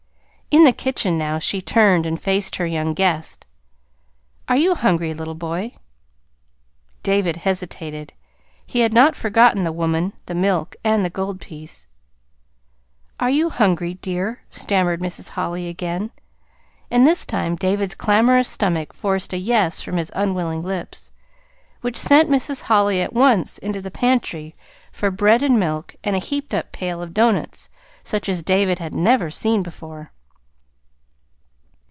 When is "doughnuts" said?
27.13-27.69